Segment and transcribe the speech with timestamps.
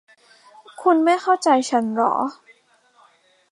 [0.81, 2.13] คุณไม่เข้าใจฉันหรอ